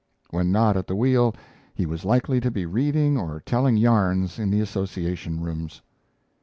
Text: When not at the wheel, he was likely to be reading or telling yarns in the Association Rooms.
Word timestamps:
When 0.31 0.51
not 0.51 0.77
at 0.77 0.87
the 0.87 0.95
wheel, 0.95 1.35
he 1.75 1.85
was 1.85 2.03
likely 2.03 2.39
to 2.39 2.49
be 2.49 2.65
reading 2.65 3.19
or 3.19 3.39
telling 3.45 3.77
yarns 3.77 4.39
in 4.39 4.49
the 4.49 4.59
Association 4.59 5.41
Rooms. 5.41 5.83